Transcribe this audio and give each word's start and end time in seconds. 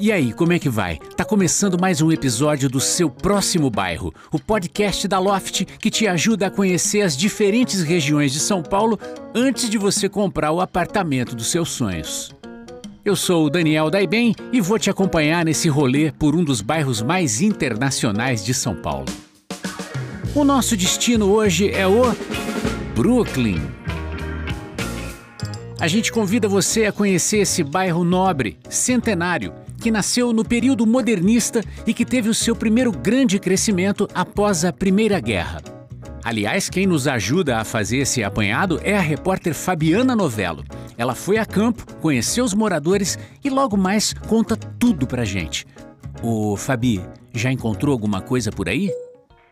E 0.00 0.12
aí, 0.12 0.32
como 0.32 0.52
é 0.52 0.60
que 0.60 0.68
vai? 0.68 0.96
Tá 1.16 1.24
começando 1.24 1.76
mais 1.76 2.00
um 2.00 2.12
episódio 2.12 2.68
do 2.68 2.78
seu 2.78 3.10
próximo 3.10 3.68
bairro, 3.68 4.14
o 4.30 4.38
podcast 4.38 5.08
da 5.08 5.18
Loft 5.18 5.64
que 5.64 5.90
te 5.90 6.06
ajuda 6.06 6.46
a 6.46 6.50
conhecer 6.50 7.02
as 7.02 7.16
diferentes 7.16 7.82
regiões 7.82 8.32
de 8.32 8.38
São 8.38 8.62
Paulo 8.62 8.96
antes 9.34 9.68
de 9.68 9.76
você 9.76 10.08
comprar 10.08 10.52
o 10.52 10.60
apartamento 10.60 11.34
dos 11.34 11.48
seus 11.48 11.70
sonhos. 11.70 12.32
Eu 13.04 13.16
sou 13.16 13.46
o 13.46 13.50
Daniel 13.50 13.90
Daiben 13.90 14.36
e 14.52 14.60
vou 14.60 14.78
te 14.78 14.88
acompanhar 14.88 15.44
nesse 15.44 15.68
rolê 15.68 16.12
por 16.12 16.36
um 16.36 16.44
dos 16.44 16.60
bairros 16.60 17.02
mais 17.02 17.40
internacionais 17.40 18.44
de 18.44 18.54
São 18.54 18.76
Paulo. 18.76 19.06
O 20.32 20.44
nosso 20.44 20.76
destino 20.76 21.26
hoje 21.26 21.72
é 21.72 21.88
o 21.88 22.14
Brooklyn. 22.94 23.60
A 25.80 25.88
gente 25.88 26.12
convida 26.12 26.46
você 26.46 26.86
a 26.86 26.92
conhecer 26.92 27.38
esse 27.38 27.64
bairro 27.64 28.04
nobre, 28.04 28.58
centenário, 28.68 29.52
que 29.80 29.90
nasceu 29.90 30.32
no 30.32 30.44
período 30.44 30.86
modernista 30.86 31.62
e 31.86 31.94
que 31.94 32.04
teve 32.04 32.28
o 32.28 32.34
seu 32.34 32.54
primeiro 32.54 32.92
grande 32.92 33.38
crescimento 33.38 34.08
após 34.14 34.64
a 34.64 34.72
Primeira 34.72 35.20
Guerra. 35.20 35.62
Aliás, 36.24 36.68
quem 36.68 36.86
nos 36.86 37.06
ajuda 37.06 37.58
a 37.58 37.64
fazer 37.64 37.98
esse 37.98 38.22
apanhado 38.22 38.80
é 38.82 38.96
a 38.96 39.00
repórter 39.00 39.54
Fabiana 39.54 40.14
Novello. 40.14 40.64
Ela 40.96 41.14
foi 41.14 41.38
a 41.38 41.46
campo, 41.46 41.94
conheceu 41.96 42.44
os 42.44 42.52
moradores 42.52 43.18
e 43.42 43.48
logo 43.48 43.76
mais 43.76 44.12
conta 44.12 44.56
tudo 44.56 45.06
pra 45.06 45.24
gente. 45.24 45.66
Ô, 46.22 46.56
Fabi, 46.56 47.00
já 47.32 47.50
encontrou 47.50 47.92
alguma 47.92 48.20
coisa 48.20 48.50
por 48.50 48.68
aí? 48.68 48.90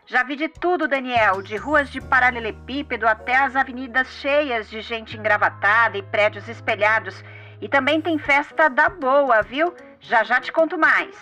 Já 0.07 0.23
vi 0.23 0.37
de 0.37 0.49
tudo, 0.49 0.87
Daniel, 0.87 1.43
de 1.43 1.57
ruas 1.57 1.91
de 1.91 2.01
paralelepípedo 2.01 3.07
até 3.07 3.37
as 3.37 3.57
avenidas 3.57 4.07
cheias 4.21 4.69
de 4.69 4.81
gente 4.81 5.17
engravatada 5.17 5.97
e 5.97 6.03
prédios 6.03 6.49
espelhados. 6.49 7.25
E 7.61 7.69
também 7.69 8.01
tem 8.01 8.19
festa 8.19 8.69
da 8.69 8.89
boa, 8.89 9.43
viu? 9.43 9.73
Já 10.01 10.25
já 10.25 10.41
te 10.41 10.53
conto 10.53 10.79
mais. 10.79 11.15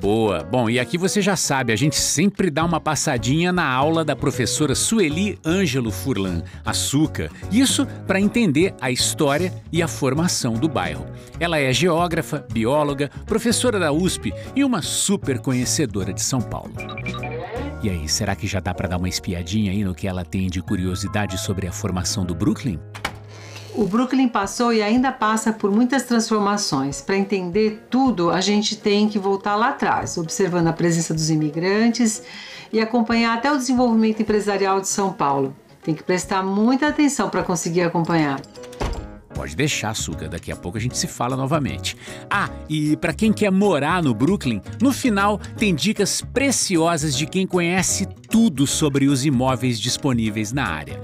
Boa. 0.00 0.44
Bom, 0.44 0.68
e 0.68 0.78
aqui 0.78 0.98
você 0.98 1.22
já 1.22 1.36
sabe, 1.36 1.72
a 1.72 1.76
gente 1.76 1.96
sempre 1.96 2.50
dá 2.50 2.64
uma 2.64 2.80
passadinha 2.80 3.50
na 3.50 3.66
aula 3.66 4.04
da 4.04 4.14
professora 4.14 4.74
Sueli 4.74 5.38
Ângelo 5.44 5.90
Furlan, 5.90 6.42
Açúcar. 6.64 7.30
Isso 7.50 7.86
para 8.06 8.20
entender 8.20 8.74
a 8.80 8.90
história 8.90 9.52
e 9.72 9.82
a 9.82 9.88
formação 9.88 10.54
do 10.54 10.68
bairro. 10.68 11.06
Ela 11.40 11.58
é 11.58 11.72
geógrafa, 11.72 12.44
bióloga, 12.52 13.10
professora 13.24 13.78
da 13.78 13.90
USP 13.90 14.32
e 14.54 14.62
uma 14.62 14.82
super 14.82 15.38
conhecedora 15.38 16.12
de 16.12 16.22
São 16.22 16.40
Paulo. 16.40 16.74
E 17.82 17.90
aí, 17.90 18.08
será 18.08 18.34
que 18.34 18.46
já 18.46 18.60
dá 18.60 18.74
para 18.74 18.88
dar 18.88 18.98
uma 18.98 19.08
espiadinha 19.08 19.70
aí 19.70 19.84
no 19.84 19.94
que 19.94 20.08
ela 20.08 20.24
tem 20.24 20.48
de 20.48 20.60
curiosidade 20.60 21.38
sobre 21.38 21.66
a 21.66 21.72
formação 21.72 22.24
do 22.24 22.34
Brooklyn? 22.34 22.78
O 23.76 23.84
Brooklyn 23.84 24.26
passou 24.26 24.72
e 24.72 24.82
ainda 24.82 25.12
passa 25.12 25.52
por 25.52 25.70
muitas 25.70 26.04
transformações. 26.04 27.02
Para 27.02 27.18
entender 27.18 27.86
tudo, 27.90 28.30
a 28.30 28.40
gente 28.40 28.74
tem 28.74 29.06
que 29.06 29.18
voltar 29.18 29.54
lá 29.54 29.68
atrás, 29.68 30.16
observando 30.16 30.68
a 30.68 30.72
presença 30.72 31.12
dos 31.12 31.28
imigrantes 31.28 32.22
e 32.72 32.80
acompanhar 32.80 33.36
até 33.36 33.52
o 33.52 33.56
desenvolvimento 33.58 34.22
empresarial 34.22 34.80
de 34.80 34.88
São 34.88 35.12
Paulo. 35.12 35.54
Tem 35.82 35.94
que 35.94 36.02
prestar 36.02 36.42
muita 36.42 36.88
atenção 36.88 37.28
para 37.28 37.42
conseguir 37.42 37.82
acompanhar. 37.82 38.40
Pode 39.34 39.54
deixar, 39.54 39.94
Suga, 39.94 40.26
daqui 40.26 40.50
a 40.50 40.56
pouco 40.56 40.78
a 40.78 40.80
gente 40.80 40.96
se 40.96 41.06
fala 41.06 41.36
novamente. 41.36 41.98
Ah, 42.30 42.48
e 42.70 42.96
para 42.96 43.12
quem 43.12 43.30
quer 43.30 43.52
morar 43.52 44.02
no 44.02 44.14
Brooklyn, 44.14 44.62
no 44.80 44.90
final 44.90 45.38
tem 45.58 45.74
dicas 45.74 46.22
preciosas 46.22 47.14
de 47.14 47.26
quem 47.26 47.46
conhece 47.46 48.06
tudo 48.30 48.66
sobre 48.66 49.06
os 49.06 49.26
imóveis 49.26 49.78
disponíveis 49.78 50.50
na 50.50 50.66
área. 50.66 50.98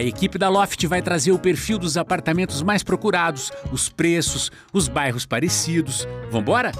A 0.00 0.02
equipe 0.02 0.38
da 0.38 0.48
Loft 0.48 0.86
vai 0.86 1.02
trazer 1.02 1.30
o 1.30 1.38
perfil 1.38 1.78
dos 1.78 1.98
apartamentos 1.98 2.62
mais 2.62 2.82
procurados, 2.82 3.52
os 3.70 3.90
preços, 3.90 4.50
os 4.72 4.88
bairros 4.88 5.26
parecidos. 5.26 6.08
Vambora? 6.30 6.72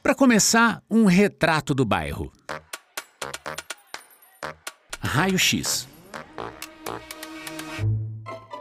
Para 0.00 0.14
começar, 0.14 0.80
um 0.88 1.04
retrato 1.04 1.74
do 1.74 1.84
bairro. 1.84 2.30
Raio 5.00 5.36
X. 5.36 5.88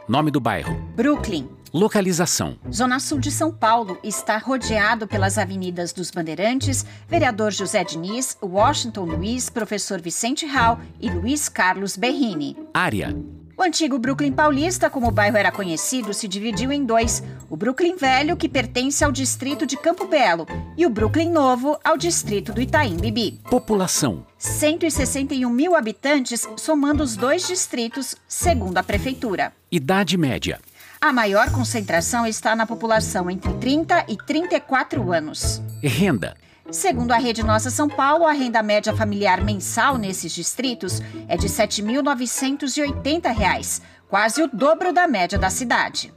Nome 0.08 0.32
do 0.32 0.40
bairro: 0.40 0.74
Brooklyn. 0.96 1.48
Localização: 1.72 2.58
Zona 2.74 3.00
Sul 3.00 3.20
de 3.20 3.30
São 3.30 3.52
Paulo 3.52 4.00
está 4.04 4.40
rodeado 4.40 5.08
pelas 5.08 5.38
avenidas 5.38 5.94
dos 5.94 6.10
Bandeirantes, 6.10 6.84
Vereador 7.08 7.52
José 7.52 7.84
Diniz, 7.84 8.36
Washington 8.42 9.04
Luiz, 9.04 9.52
Professor 9.52 10.02
Vicente 10.02 10.48
Hall 10.48 10.80
e 11.00 11.12
Luiz 11.12 11.48
Carlos 11.48 11.96
Berrini. 11.96 12.58
Área: 12.74 13.16
o 13.60 13.62
antigo 13.62 14.00
Brooklyn 14.00 14.32
Paulista, 14.32 14.90
como 14.90 15.10
o 15.10 15.12
bairro 15.12 15.36
era 15.36 15.52
conhecido, 15.52 16.14
se 16.14 16.30
dividiu 16.30 16.72
em 16.72 16.86
dois: 16.86 17.22
o 17.50 17.58
Brooklyn 17.58 17.98
Velho, 17.98 18.38
que 18.38 18.48
pertence 18.48 19.04
ao 19.04 19.12
distrito 19.12 19.66
de 19.66 19.76
Campo 19.76 20.08
Belo, 20.08 20.48
e 20.78 20.86
o 20.86 20.90
Brooklyn 20.90 21.30
Novo, 21.30 21.78
ao 21.84 21.98
distrito 21.98 22.54
do 22.54 22.62
Itaim 22.62 22.96
Bibi. 22.96 23.42
População: 23.50 24.26
161 24.38 25.50
mil 25.50 25.76
habitantes, 25.76 26.48
somando 26.56 27.04
os 27.04 27.18
dois 27.18 27.46
distritos, 27.46 28.16
segundo 28.30 28.78
a 28.78 28.84
prefeitura. 28.84 29.52
Idade 29.70 30.18
média: 30.18 30.62
a 31.02 31.12
maior 31.12 31.52
concentração 31.52 32.26
está 32.26 32.56
na 32.56 32.66
população 32.66 33.30
entre 33.30 33.52
30 33.56 34.06
e 34.08 34.16
34 34.16 35.12
anos. 35.12 35.62
Renda: 35.84 36.38
Segundo 36.72 37.12
a 37.12 37.18
Rede 37.18 37.44
Nossa 37.44 37.72
São 37.72 37.90
Paulo, 37.90 38.28
a 38.28 38.32
renda 38.32 38.62
média 38.62 38.96
familiar 38.96 39.44
mensal 39.44 39.98
nesses 39.98 40.32
distritos 40.32 41.02
é 41.28 41.36
de 41.36 41.48
R$ 41.48 41.54
7.980, 41.54 43.82
quase 44.08 44.44
o 44.44 44.48
dobro 44.48 44.94
da 44.94 45.08
média 45.08 45.40
da 45.40 45.50
cidade. 45.50 46.14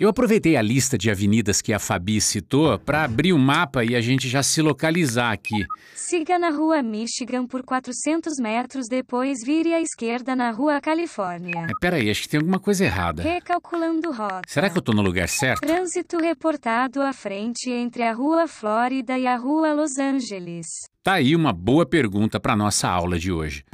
Eu 0.00 0.08
aproveitei 0.08 0.56
a 0.56 0.62
lista 0.62 0.96
de 0.96 1.10
avenidas 1.10 1.60
que 1.60 1.74
a 1.74 1.78
Fabi 1.78 2.22
citou 2.22 2.78
para 2.78 3.04
abrir 3.04 3.34
o 3.34 3.38
mapa 3.38 3.84
e 3.84 3.94
a 3.94 4.00
gente 4.00 4.30
já 4.30 4.42
se 4.42 4.62
localizar 4.62 5.30
aqui. 5.30 5.66
Siga 5.94 6.38
na 6.38 6.48
rua 6.48 6.82
Michigan 6.82 7.46
por 7.46 7.62
400 7.62 8.38
metros, 8.40 8.88
depois 8.88 9.40
vire 9.44 9.74
à 9.74 9.80
esquerda 9.82 10.34
na 10.34 10.52
rua 10.52 10.80
Califórnia. 10.80 11.66
É, 11.68 11.72
peraí, 11.78 12.08
acho 12.08 12.22
que 12.22 12.30
tem 12.30 12.40
alguma 12.40 12.58
coisa 12.58 12.82
errada. 12.82 13.22
Recalculando 13.22 14.10
rota. 14.10 14.40
Será 14.48 14.70
que 14.70 14.78
eu 14.78 14.82
tô 14.82 14.94
no 14.94 15.02
lugar 15.02 15.28
certo? 15.28 15.60
Trânsito 15.60 16.16
reportado 16.16 17.02
à 17.02 17.12
frente 17.12 17.68
entre 17.70 18.02
a 18.02 18.14
rua 18.14 18.48
Flórida 18.48 19.18
e 19.18 19.26
a 19.26 19.36
rua 19.36 19.74
Los 19.74 19.98
Angeles. 19.98 20.66
Tá 21.02 21.14
aí 21.14 21.36
uma 21.36 21.52
boa 21.52 21.84
pergunta 21.84 22.40
para 22.40 22.56
nossa 22.56 22.88
aula 22.88 23.18
de 23.18 23.30
hoje. 23.30 23.66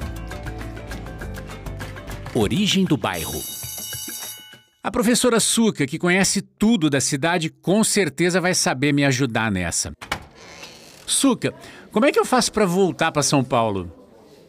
Origem 2.35 2.83
do 2.83 2.97
bairro. 2.97 3.56
A 4.83 4.91
professora 4.91 5.39
Suca, 5.39 5.85
que 5.85 5.97
conhece 5.97 6.41
tudo 6.41 6.89
da 6.89 7.01
cidade, 7.01 7.49
com 7.49 7.83
certeza 7.83 8.39
vai 8.39 8.53
saber 8.53 8.93
me 8.93 9.03
ajudar 9.03 9.51
nessa. 9.51 9.91
Suca, 11.05 11.53
como 11.91 12.05
é 12.05 12.11
que 12.11 12.19
eu 12.19 12.25
faço 12.25 12.51
para 12.51 12.65
voltar 12.65 13.11
para 13.11 13.23
São 13.23 13.43
Paulo? 13.43 13.91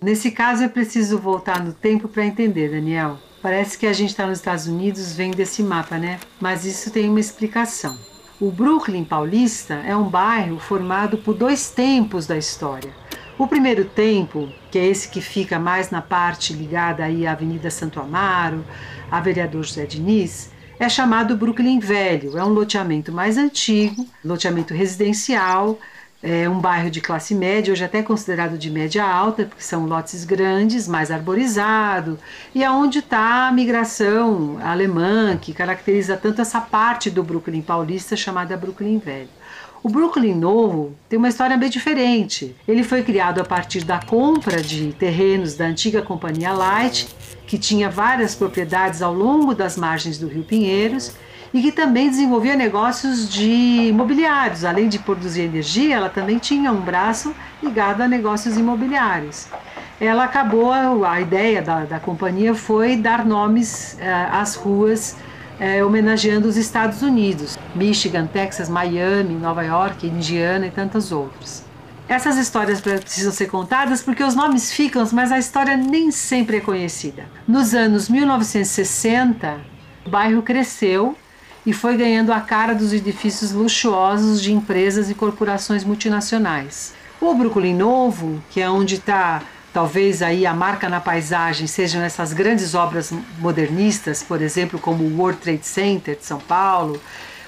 Nesse 0.02 0.30
caso 0.30 0.62
é 0.62 0.68
preciso 0.68 1.18
voltar 1.18 1.64
no 1.64 1.72
tempo 1.72 2.08
para 2.08 2.24
entender, 2.24 2.70
Daniel. 2.70 3.18
Parece 3.42 3.78
que 3.78 3.86
a 3.86 3.92
gente 3.92 4.10
está 4.10 4.26
nos 4.26 4.38
Estados 4.38 4.66
Unidos 4.66 5.12
vem 5.12 5.30
desse 5.30 5.62
mapa, 5.62 5.98
né? 5.98 6.20
Mas 6.40 6.64
isso 6.64 6.90
tem 6.90 7.08
uma 7.08 7.20
explicação. 7.20 7.98
O 8.40 8.52
Brooklyn 8.52 9.04
paulista 9.04 9.74
é 9.74 9.96
um 9.96 10.08
bairro 10.08 10.60
formado 10.60 11.18
por 11.18 11.34
dois 11.34 11.70
tempos 11.70 12.26
da 12.26 12.36
história. 12.36 12.92
O 13.36 13.46
primeiro 13.46 13.84
tempo, 13.84 14.48
que 14.70 14.78
é 14.78 14.86
esse 14.86 15.08
que 15.08 15.20
fica 15.20 15.58
mais 15.58 15.90
na 15.90 16.02
parte 16.02 16.52
ligada 16.52 17.04
aí 17.04 17.26
à 17.26 17.32
Avenida 17.32 17.70
Santo 17.70 18.00
Amaro, 18.00 18.64
a 19.10 19.20
vereador 19.20 19.64
José 19.64 19.86
Diniz, 19.86 20.50
é 20.78 20.88
chamado 20.88 21.36
Brooklyn 21.36 21.78
Velho. 21.78 22.38
É 22.38 22.44
um 22.44 22.50
loteamento 22.50 23.12
mais 23.12 23.36
antigo, 23.36 24.06
loteamento 24.24 24.72
residencial, 24.74 25.78
é 26.20 26.48
um 26.48 26.58
bairro 26.58 26.90
de 26.90 27.00
classe 27.00 27.32
média, 27.32 27.72
hoje 27.72 27.84
até 27.84 28.02
considerado 28.02 28.58
de 28.58 28.70
média 28.70 29.04
alta, 29.04 29.44
porque 29.44 29.62
são 29.62 29.86
lotes 29.86 30.24
grandes, 30.24 30.88
mais 30.88 31.12
arborizado, 31.12 32.18
e 32.52 32.64
é 32.64 32.70
onde 32.70 32.98
está 32.98 33.46
a 33.46 33.52
migração 33.52 34.58
alemã, 34.60 35.36
que 35.36 35.52
caracteriza 35.52 36.16
tanto 36.16 36.40
essa 36.40 36.60
parte 36.60 37.08
do 37.08 37.22
Brooklyn 37.22 37.62
paulista 37.62 38.16
chamada 38.16 38.56
Brooklyn 38.56 38.98
Velho. 38.98 39.28
O 39.88 39.90
Brooklyn 39.90 40.34
Novo 40.34 40.94
tem 41.08 41.18
uma 41.18 41.30
história 41.30 41.56
bem 41.56 41.70
diferente. 41.70 42.54
Ele 42.68 42.84
foi 42.84 43.02
criado 43.02 43.40
a 43.40 43.44
partir 43.44 43.84
da 43.84 43.98
compra 43.98 44.60
de 44.60 44.92
terrenos 44.92 45.54
da 45.54 45.64
antiga 45.64 46.02
companhia 46.02 46.52
Light, 46.52 47.08
que 47.46 47.56
tinha 47.56 47.88
várias 47.88 48.34
propriedades 48.34 49.00
ao 49.00 49.14
longo 49.14 49.54
das 49.54 49.78
margens 49.78 50.18
do 50.18 50.28
Rio 50.28 50.44
Pinheiros 50.44 51.12
e 51.54 51.62
que 51.62 51.72
também 51.72 52.10
desenvolvia 52.10 52.54
negócios 52.54 53.30
de 53.30 53.88
imobiliários. 53.88 54.62
Além 54.62 54.90
de 54.90 54.98
produzir 54.98 55.44
energia, 55.44 55.96
ela 55.96 56.10
também 56.10 56.36
tinha 56.36 56.70
um 56.70 56.82
braço 56.82 57.34
ligado 57.62 58.02
a 58.02 58.06
negócios 58.06 58.58
imobiliários. 58.58 59.46
Ela 59.98 60.24
acabou, 60.24 60.70
a 60.70 61.18
ideia 61.18 61.62
da, 61.62 61.86
da 61.86 61.98
companhia 61.98 62.54
foi 62.54 62.94
dar 62.94 63.24
nomes 63.24 63.94
uh, 63.94 64.36
às 64.36 64.54
ruas 64.54 65.16
é, 65.58 65.84
homenageando 65.84 66.48
os 66.48 66.56
Estados 66.56 67.02
Unidos, 67.02 67.58
Michigan, 67.74 68.26
Texas, 68.26 68.68
Miami, 68.68 69.34
Nova 69.34 69.62
York, 69.62 70.06
Indiana 70.06 70.66
e 70.66 70.70
tantas 70.70 71.12
outras. 71.12 71.64
Essas 72.08 72.38
histórias 72.38 72.80
precisam 72.80 73.32
ser 73.32 73.48
contadas 73.48 74.00
porque 74.00 74.24
os 74.24 74.34
nomes 74.34 74.72
ficam, 74.72 75.06
mas 75.12 75.30
a 75.30 75.38
história 75.38 75.76
nem 75.76 76.10
sempre 76.10 76.56
é 76.56 76.60
conhecida. 76.60 77.26
Nos 77.46 77.74
anos 77.74 78.08
1960, 78.08 79.60
o 80.06 80.08
bairro 80.08 80.40
cresceu 80.40 81.14
e 81.66 81.72
foi 81.74 81.98
ganhando 81.98 82.32
a 82.32 82.40
cara 82.40 82.74
dos 82.74 82.94
edifícios 82.94 83.52
luxuosos 83.52 84.40
de 84.40 84.54
empresas 84.54 85.10
e 85.10 85.14
corporações 85.14 85.84
multinacionais. 85.84 86.94
O 87.20 87.34
Brooklyn 87.34 87.74
Novo, 87.74 88.42
que 88.48 88.60
é 88.60 88.70
onde 88.70 88.94
está 88.94 89.42
talvez 89.72 90.22
aí 90.22 90.46
a 90.46 90.54
marca 90.54 90.88
na 90.88 91.00
paisagem, 91.00 91.66
sejam 91.66 92.02
essas 92.02 92.32
grandes 92.32 92.74
obras 92.74 93.12
modernistas, 93.38 94.22
por 94.22 94.40
exemplo, 94.40 94.78
como 94.78 95.04
o 95.04 95.18
World 95.18 95.40
Trade 95.40 95.66
Center 95.66 96.16
de 96.16 96.24
São 96.24 96.38
Paulo, 96.38 97.00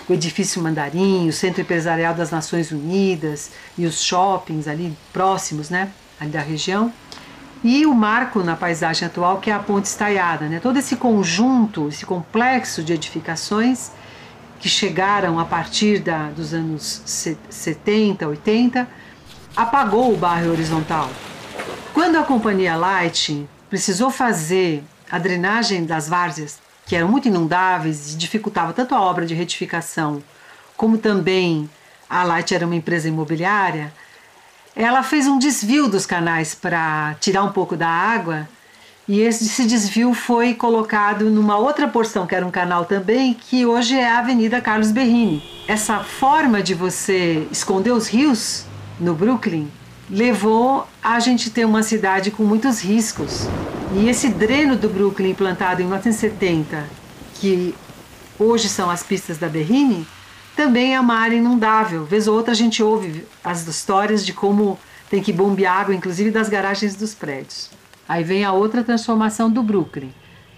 o 0.09 0.13
edifício 0.13 0.63
Mandarim, 0.63 1.29
o 1.29 1.33
Centro 1.33 1.61
Empresarial 1.61 2.15
das 2.15 2.31
Nações 2.31 2.73
Unidas 2.73 3.51
e 3.79 3.87
os 3.87 4.03
shoppings 4.03 4.67
ali 4.67 4.97
próximos, 5.13 5.71
né, 5.71 5.91
ali 6.21 6.31
da 6.31 6.41
região. 6.41 6.93
E 7.63 7.85
o 7.85 7.95
marco 7.95 8.43
na 8.43 8.57
paisagem 8.57 9.07
atual, 9.07 9.39
que 9.39 9.51
é 9.51 9.53
a 9.53 9.59
Ponte 9.59 9.85
Estaiada, 9.85 10.47
né? 10.49 10.61
Todo 10.61 10.79
esse 10.79 10.97
conjunto, 10.97 11.89
esse 11.89 12.07
complexo 12.07 12.83
de 12.83 12.95
edificações 12.95 13.91
que 14.59 14.69
chegaram 14.69 15.39
a 15.39 15.45
partir 15.45 15.99
da, 15.99 16.31
dos 16.31 16.55
anos 16.55 17.03
70, 17.51 18.27
80, 18.27 18.89
apagou 19.55 20.13
o 20.13 20.17
bairro 20.17 20.53
horizontal. 20.53 21.11
Quando 22.01 22.17
a 22.17 22.23
companhia 22.23 22.77
Light 22.77 23.47
precisou 23.69 24.11
fazer 24.11 24.83
a 25.11 25.19
drenagem 25.19 25.85
das 25.85 26.09
várzeas, 26.09 26.59
que 26.87 26.97
eram 26.97 27.09
muito 27.09 27.29
inundáveis 27.29 28.15
e 28.15 28.17
dificultava 28.17 28.73
tanto 28.73 28.95
a 28.95 29.03
obra 29.03 29.27
de 29.27 29.35
retificação, 29.35 30.23
como 30.79 30.97
também 30.97 31.69
a 32.09 32.25
Light 32.25 32.55
era 32.55 32.65
uma 32.65 32.75
empresa 32.75 33.07
imobiliária, 33.07 33.93
ela 34.75 35.03
fez 35.03 35.27
um 35.27 35.39
desvio 35.39 35.89
dos 35.89 36.07
canais 36.07 36.55
para 36.55 37.17
tirar 37.21 37.43
um 37.43 37.53
pouco 37.53 37.77
da 37.77 37.89
água 37.89 38.49
e 39.07 39.21
esse 39.21 39.67
desvio 39.67 40.15
foi 40.15 40.55
colocado 40.55 41.29
numa 41.29 41.59
outra 41.59 41.87
porção, 41.87 42.27
que 42.27 42.35
era 42.35 42.47
um 42.47 42.51
canal 42.51 42.87
também, 42.87 43.35
que 43.35 43.67
hoje 43.67 43.95
é 43.95 44.09
a 44.09 44.21
Avenida 44.21 44.59
Carlos 44.59 44.91
Berrini. 44.91 45.43
Essa 45.69 46.01
forma 46.01 46.63
de 46.63 46.73
você 46.73 47.47
esconder 47.53 47.91
os 47.91 48.09
rios 48.09 48.65
no 48.99 49.15
Brooklyn 49.15 49.69
levou 50.11 50.87
a 51.03 51.21
gente 51.21 51.51
ter 51.51 51.65
uma 51.65 51.83
cidade 51.83 52.31
com 52.31 52.43
muitos 52.43 52.81
riscos. 52.81 53.47
E 53.95 54.09
esse 54.09 54.29
dreno 54.29 54.77
do 54.77 54.89
Brooklyn 54.89 55.31
implantado 55.31 55.81
em 55.81 55.85
1970, 55.85 56.85
que 57.35 57.75
hoje 58.39 58.69
são 58.69 58.91
as 58.91 59.03
pistas 59.03 59.39
da 59.39 59.49
Berrini, 59.49 60.07
também 60.57 60.95
é 60.95 61.01
uma 61.01 61.15
área 61.15 61.37
inundável. 61.37 62.05
Vez 62.05 62.27
ou 62.27 62.37
outra 62.37 62.53
a 62.53 62.57
gente 62.57 62.83
ouve 62.83 63.25
as 63.43 63.67
histórias 63.67 64.27
de 64.27 64.33
como 64.33 64.79
tem 65.09 65.23
que 65.23 65.33
bombear 65.33 65.81
água, 65.81 65.95
inclusive 65.95 66.31
das 66.31 66.49
garagens 66.49 66.95
dos 66.97 67.15
prédios. 67.15 67.71
Aí 68.09 68.25
vem 68.25 68.45
a 68.45 68.53
outra 68.53 68.83
transformação 68.83 69.49
do 69.49 69.63
Brooklyn. 69.63 70.13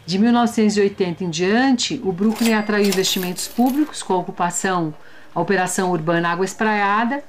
De 0.05 0.19
1980 0.19 1.25
em 1.25 1.31
diante, 1.31 2.01
o 2.03 2.11
Brooklyn 2.13 2.55
atraiu 2.55 2.89
investimentos 2.89 3.47
públicos 3.47 4.03
com 4.03 4.15
a 4.15 4.19
ocupação, 4.19 4.95
a 5.35 5.41
operação 5.41 5.91
urbana 5.91 6.31
Água 6.31 6.45
Espraiada, 6.45 7.23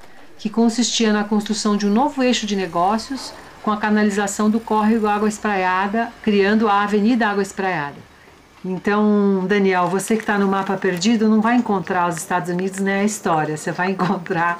que 0.43 0.49
consistia 0.49 1.13
na 1.13 1.23
construção 1.23 1.77
de 1.77 1.87
um 1.87 1.89
novo 1.89 2.21
eixo 2.21 2.45
de 2.45 2.53
negócios 2.53 3.33
com 3.61 3.71
a 3.71 3.77
canalização 3.77 4.49
do 4.49 4.59
córrego 4.59 5.07
Água 5.07 5.29
Espraiada, 5.29 6.11
criando 6.21 6.67
a 6.67 6.83
Avenida 6.83 7.29
Água 7.29 7.41
Espraiada. 7.41 7.95
Então, 8.65 9.45
Daniel, 9.47 9.87
você 9.87 10.17
que 10.17 10.21
está 10.23 10.37
no 10.37 10.49
mapa 10.49 10.75
perdido 10.75 11.29
não 11.29 11.39
vai 11.39 11.55
encontrar 11.55 12.09
os 12.09 12.17
Estados 12.17 12.49
Unidos 12.49 12.81
nem 12.81 12.95
a 12.95 13.03
história, 13.05 13.55
você 13.55 13.71
vai 13.71 13.91
encontrar 13.95 14.59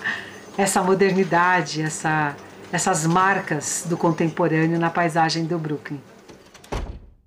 essa 0.57 0.81
modernidade, 0.81 1.81
essa, 1.81 2.33
essas 2.71 3.05
marcas 3.05 3.83
do 3.85 3.97
contemporâneo 3.97 4.79
na 4.79 4.89
paisagem 4.89 5.43
do 5.43 5.59
Brooklyn. 5.59 5.99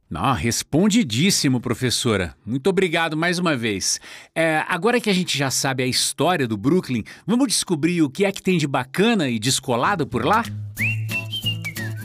Não, 0.09 0.33
respondidíssimo, 0.35 1.61
professora. 1.61 2.37
Muito 2.47 2.71
obrigado 2.71 3.17
mais 3.17 3.41
uma 3.41 3.57
vez. 3.57 4.01
É, 4.35 4.65
agora 4.69 5.01
que 5.01 5.11
a 5.11 5.13
gente 5.13 5.37
já 5.37 5.51
sabe 5.51 5.83
a 5.83 5.87
história 5.87 6.47
do 6.47 6.57
Brooklyn, 6.57 7.03
vamos 7.27 7.49
descobrir 7.49 8.03
o 8.03 8.11
que 8.11 8.25
é 8.25 8.31
que 8.31 8.41
tem 8.41 8.57
de 8.57 8.69
bacana 8.69 9.29
e 9.29 9.39
descolado 9.39 10.07
por 10.07 10.25
lá? 10.25 10.45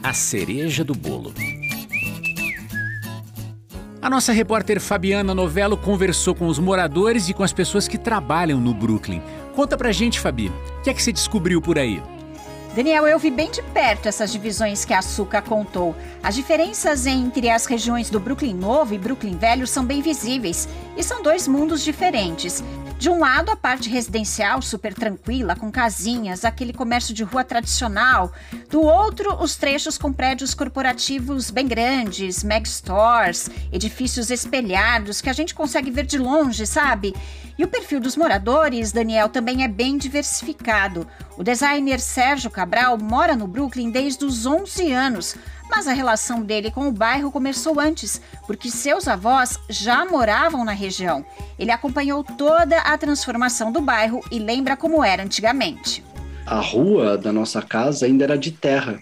A 0.02 0.14
cereja 0.14 0.84
do 0.84 0.96
bolo. 0.96 1.32
A 4.02 4.10
nossa 4.10 4.34
repórter 4.34 4.82
Fabiana 4.82 5.36
Novello 5.36 5.78
conversou 5.78 6.34
com 6.34 6.48
os 6.48 6.58
moradores 6.58 7.30
e 7.30 7.36
com 7.36 7.44
as 7.44 7.54
pessoas 7.54 7.88
que 7.88 8.00
trabalham 8.00 8.60
no 8.60 8.74
Brooklyn. 8.74 9.22
Conta 9.56 9.78
pra 9.78 9.92
gente, 9.92 10.20
Fabi, 10.20 10.48
o 10.48 10.82
que 10.82 10.90
é 10.90 10.94
que 10.96 11.04
você 11.04 11.12
descobriu 11.12 11.62
por 11.62 11.78
aí? 11.78 12.02
Daniel, 12.74 13.06
eu 13.06 13.20
vi 13.20 13.30
bem 13.30 13.52
de 13.52 13.62
perto 13.62 14.08
essas 14.08 14.32
divisões 14.32 14.86
que 14.86 14.94
a 14.94 15.00
Açúcar 15.00 15.42
contou. 15.42 15.94
As 16.24 16.36
diferenças 16.36 17.06
entre 17.06 17.50
as 17.50 17.66
regiões 17.66 18.10
do 18.10 18.18
Brooklyn 18.18 18.54
Novo 18.54 18.94
e 18.94 18.98
Brooklyn 18.98 19.38
Velho 19.38 19.68
são 19.68 19.84
bem 19.84 20.02
visíveis 20.02 20.70
e 20.96 21.04
são 21.04 21.22
dois 21.22 21.50
mundos 21.50 21.84
diferentes. 21.84 22.64
De 23.02 23.10
um 23.10 23.18
lado, 23.18 23.50
a 23.50 23.56
parte 23.56 23.90
residencial 23.90 24.62
super 24.62 24.94
tranquila, 24.94 25.56
com 25.56 25.72
casinhas, 25.72 26.46
aquele 26.46 26.72
comércio 26.72 27.16
de 27.16 27.24
rua 27.24 27.44
tradicional. 27.44 28.32
Do 28.70 28.80
outro, 28.80 29.42
os 29.42 29.56
trechos 29.56 29.98
com 29.98 30.14
prédios 30.14 30.54
corporativos 30.54 31.50
bem 31.50 31.68
grandes, 31.68 32.44
megastores, 32.44 33.50
edifícios 33.74 34.30
espelhados 34.30 35.20
que 35.20 35.32
a 35.32 35.34
gente 35.34 35.56
consegue 35.56 35.90
ver 35.90 36.06
de 36.06 36.20
longe, 36.20 36.64
sabe? 36.68 37.16
E 37.58 37.64
o 37.64 37.68
perfil 37.68 38.00
dos 38.00 38.16
moradores, 38.16 38.92
Daniel, 38.92 39.30
também 39.30 39.64
é 39.64 39.68
bem 39.68 39.98
diversificado. 39.98 41.08
O 41.36 41.44
designer 41.44 42.00
Sérgio 42.00 42.52
Cabral 42.52 43.00
mora 43.00 43.36
no 43.36 43.48
Brooklyn 43.48 43.90
desde 43.90 44.26
os 44.26 44.46
11 44.46 44.92
anos, 44.92 45.36
mas 45.72 45.88
a 45.88 45.94
relação 45.94 46.44
dele 46.44 46.70
com 46.70 46.88
o 46.88 46.92
bairro 46.92 47.32
começou 47.32 47.80
antes, 47.80 48.22
porque 48.46 48.70
seus 48.70 49.08
avós 49.08 49.58
já 49.70 50.06
moravam 50.06 50.66
na 50.66 50.74
região. 50.74 51.26
Ele 51.58 51.72
acompanhou 51.72 52.24
toda 52.24 52.78
a 52.80 52.98
transformação 52.98 53.72
do 53.72 53.80
bairro 53.80 54.22
e 54.30 54.38
lembra 54.38 54.76
como 54.76 55.04
era 55.04 55.24
antigamente. 55.24 56.04
A 56.46 56.60
rua 56.60 57.18
da 57.18 57.32
nossa 57.32 57.62
casa 57.62 58.06
ainda 58.06 58.26
era 58.26 58.38
de 58.38 58.52
terra. 58.52 59.02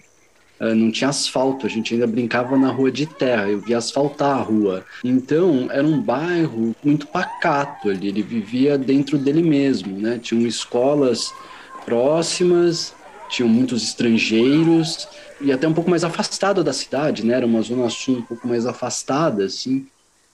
Uh, 0.60 0.74
não 0.74 0.90
tinha 0.92 1.08
asfalto, 1.08 1.66
a 1.66 1.68
gente 1.68 1.94
ainda 1.94 2.06
brincava 2.06 2.56
na 2.56 2.70
rua 2.70 2.92
de 2.92 3.06
terra, 3.06 3.48
eu 3.48 3.60
via 3.60 3.78
asfaltar 3.78 4.38
a 4.38 4.42
rua. 4.42 4.84
Então, 5.02 5.68
era 5.72 5.86
um 5.86 6.00
bairro 6.00 6.76
muito 6.84 7.06
pacato 7.06 7.88
ali, 7.88 8.08
ele 8.08 8.22
vivia 8.22 8.76
dentro 8.76 9.16
dele 9.16 9.42
mesmo, 9.42 9.98
né? 9.98 10.20
Tinham 10.22 10.46
escolas 10.46 11.32
próximas, 11.84 12.94
tinham 13.30 13.48
muitos 13.48 13.82
estrangeiros, 13.82 15.08
e 15.40 15.52
até 15.52 15.66
um 15.66 15.74
pouco 15.74 15.90
mais 15.90 16.04
afastado 16.04 16.62
da 16.62 16.72
cidade, 16.72 17.24
né? 17.24 17.34
Era 17.34 17.46
uma 17.46 17.62
zona 17.62 17.88
sul 17.88 18.18
um 18.18 18.22
pouco 18.22 18.46
mais 18.46 18.66
afastada, 18.66 19.44
assim. 19.44 19.86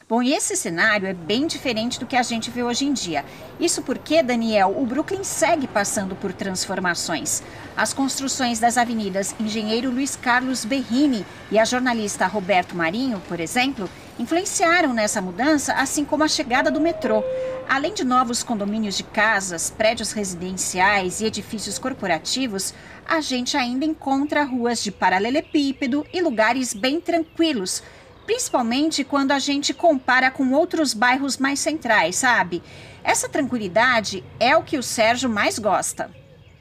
Bom, 0.09 0.23
e 0.23 0.33
esse 0.35 0.55
cenário 0.55 1.09
é 1.09 1.13
bem 1.13 1.49
diferente 1.49 1.99
do 1.99 2.07
que 2.07 2.15
a 2.15 2.23
gente 2.23 2.49
vê 2.49 2.63
hoje 2.63 2.85
em 2.85 2.93
dia. 2.93 3.25
Isso 3.59 3.83
porque, 3.83 4.23
Daniel, 4.23 4.73
o 4.79 4.87
Brooklyn 4.87 5.25
segue 5.25 5.67
passando 5.67 6.15
por 6.15 6.33
transformações. 6.33 7.43
As 7.77 7.93
construções 7.93 8.61
das 8.61 8.79
avenidas 8.79 9.35
Engenheiro 9.41 9.91
Luiz 9.91 10.15
Carlos 10.15 10.65
Berrini 10.65 11.27
e 11.51 11.59
a 11.59 11.65
jornalista 11.65 12.25
Roberto 12.29 12.77
Marinho, 12.77 13.21
por 13.27 13.41
exemplo, 13.41 13.91
influenciaram 14.17 14.95
nessa 14.95 15.21
mudança, 15.21 15.73
assim 15.73 16.05
como 16.05 16.23
a 16.23 16.29
chegada 16.29 16.71
do 16.71 16.81
metrô. 16.81 17.25
Além 17.69 17.93
de 17.93 18.05
novos 18.05 18.45
condomínios 18.45 18.97
de 18.97 19.03
casas, 19.03 19.71
prédios 19.71 20.13
residenciais 20.13 21.21
e 21.21 21.25
edifícios 21.25 21.81
corporativos, 21.81 22.73
a 23.05 23.21
gente 23.21 23.57
ainda 23.57 23.85
encontra 23.85 24.45
ruas 24.45 24.83
de 24.83 24.93
paralelepípedo 24.93 26.07
e 26.13 26.23
lugares 26.23 26.73
bem 26.73 27.01
tranquilos, 27.01 27.83
principalmente 28.25 29.03
quando 29.03 29.33
a 29.33 29.41
gente 29.41 29.75
compara 29.75 30.31
com 30.31 30.53
outros 30.53 30.95
bairros 30.95 31.37
mais 31.39 31.59
centrais, 31.59 32.15
sabe? 32.15 32.63
Essa 33.03 33.29
tranquilidade 33.29 34.23
é 34.39 34.57
o 34.57 34.63
que 34.63 34.79
o 34.79 34.83
Sérgio 34.83 35.29
mais 35.29 35.59
gosta. 35.59 36.11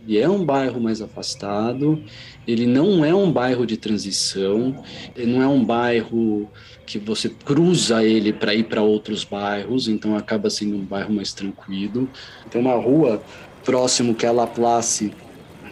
E 0.08 0.18
é 0.18 0.30
um 0.30 0.46
bairro 0.46 0.80
mais 0.80 1.02
afastado, 1.02 2.02
ele 2.48 2.68
não 2.68 3.04
é 3.04 3.14
um 3.14 3.32
bairro 3.32 3.66
de 3.66 3.76
transição, 3.76 4.84
ele 5.16 5.34
não 5.34 5.42
é 5.42 5.48
um 5.48 5.64
bairro 5.64 6.48
que 6.86 7.00
você 7.00 7.28
cruza 7.30 8.04
ele 8.04 8.32
para 8.32 8.54
ir 8.54 8.66
para 8.66 8.82
outros 8.82 9.24
bairros, 9.24 9.88
então 9.88 10.16
acaba 10.16 10.50
sendo 10.50 10.76
um 10.76 10.86
bairro 10.86 11.12
mais 11.12 11.34
tranquilo. 11.34 12.08
Tem 12.52 12.62
uma 12.62 12.76
rua 12.76 13.22
próximo 13.64 14.14
que 14.14 14.26
é 14.26 14.30
a 14.30 14.32
La 14.32 14.46
Place, 14.46 15.12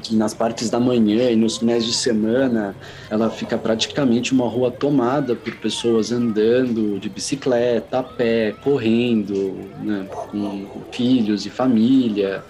que 0.01 0.15
nas 0.15 0.33
partes 0.33 0.69
da 0.69 0.79
manhã 0.79 1.29
e 1.29 1.35
nos 1.35 1.57
finais 1.57 1.85
de 1.85 1.93
semana 1.93 2.75
ela 3.09 3.29
fica 3.29 3.57
praticamente 3.57 4.33
uma 4.33 4.47
rua 4.47 4.71
tomada 4.71 5.35
por 5.35 5.55
pessoas 5.57 6.11
andando 6.11 6.99
de 6.99 7.07
bicicleta, 7.07 7.99
a 7.99 8.03
pé, 8.03 8.53
correndo, 8.63 9.55
né, 9.81 10.07
com 10.09 10.67
filhos 10.91 11.45
e 11.45 11.49
família. 11.49 12.43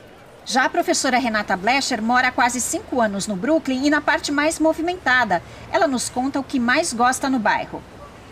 Já 0.45 0.65
a 0.65 0.69
professora 0.69 1.17
Renata 1.17 1.55
Blecher 1.55 2.01
mora 2.01 2.27
há 2.27 2.31
quase 2.31 2.59
cinco 2.59 3.00
anos 3.00 3.27
no 3.27 3.35
Brooklyn 3.35 3.85
e 3.85 3.89
na 3.89 4.01
parte 4.01 4.31
mais 4.31 4.59
movimentada. 4.59 5.41
Ela 5.71 5.88
nos 5.88 6.09
conta 6.09 6.39
o 6.39 6.43
que 6.43 6.59
mais 6.59 6.91
gosta 6.91 7.29
no 7.29 7.39
bairro 7.39 7.81